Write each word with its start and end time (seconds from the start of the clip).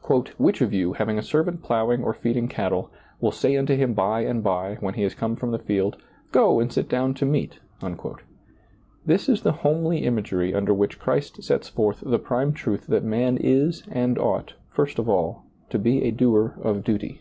"Which 0.38 0.60
of 0.60 0.72
you, 0.72 0.94
hav 0.94 1.08
ing 1.08 1.18
a 1.18 1.22
servant 1.22 1.62
plowing 1.62 2.02
or 2.02 2.12
feeding 2.12 2.48
cattle, 2.48 2.90
will 3.20 3.30
say 3.30 3.56
unto 3.56 3.76
him 3.76 3.94
by 3.94 4.22
and 4.22 4.42
by, 4.42 4.74
when 4.80 4.94
he 4.94 5.04
is 5.04 5.14
come 5.14 5.36
from 5.36 5.52
the 5.52 5.58
field. 5.60 5.98
Go 6.32 6.58
and 6.58 6.72
sit 6.72 6.88
down 6.88 7.14
to 7.14 7.24
meat?" 7.24 7.60
This 9.06 9.28
is 9.28 9.42
the 9.42 9.52
homely 9.62 9.98
imagery 9.98 10.52
under 10.52 10.74
which 10.74 10.98
Christ 10.98 11.44
sets 11.44 11.68
forth 11.68 12.02
the 12.04 12.18
prime 12.18 12.52
truth 12.52 12.88
that 12.88 13.04
man 13.04 13.36
is 13.36 13.84
and 13.88 14.18
ought, 14.18 14.54
first 14.68 14.98
of 14.98 15.08
all, 15.08 15.44
to 15.70 15.78
be 15.78 16.02
a 16.02 16.10
doer 16.10 16.56
of 16.60 16.82
duty. 16.82 17.20